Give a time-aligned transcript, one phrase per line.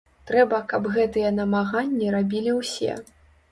[0.29, 2.99] Трэба, каб гэтыя намаганні рабілі ўсе.